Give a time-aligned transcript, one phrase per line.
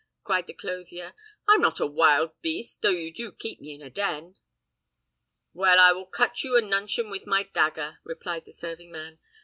[0.23, 1.13] cried the clothier.
[1.47, 4.35] "I'm not a wild beast, though you do keep me in a den."
[5.53, 9.19] "Well, I will cut you a nuncheon with my dagger," replied the serving man.